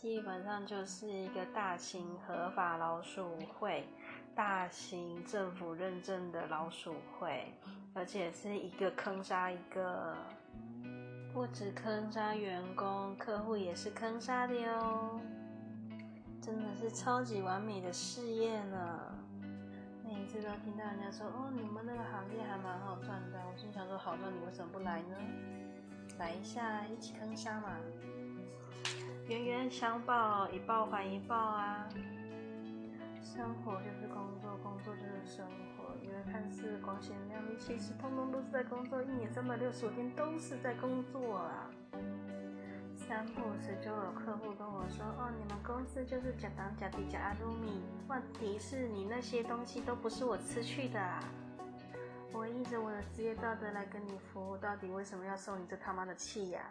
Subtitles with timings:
[0.00, 3.84] 基本上就是一个大型合法老鼠会，
[4.32, 7.52] 大型政府认证的老鼠会，
[7.94, 10.16] 而且是一个坑杀一个，
[11.34, 15.20] 不止坑杀员工，客户也是坑杀的哟，
[16.40, 19.00] 真的是超级完美的事业呢。
[20.04, 25.16] 每一次都听到人家说，哦，你们那个行业还蛮好赚的，我心想说，好赚，你为什么不来呢？
[26.20, 27.70] 来一下，一起坑杀嘛！
[29.28, 31.86] 冤冤相报，一报还一报啊！
[33.22, 35.94] 生活就是工作，工作就是生活。
[36.02, 39.02] 因为看似光鲜亮丽，其实通通都是在工作。
[39.02, 41.68] 一年三百六十五天都是在工作啊！
[42.96, 47.82] 三不五时就有客户跟我说：“哦，你们公司就是假糖、假币、假阿鲁米。
[48.08, 50.98] 问题是你那些东西都不是我吃去的。
[50.98, 51.20] 啊
[52.32, 56.62] 我依着我的职业道德来跟你服务，到底为什么要受你这他妈的气呀？”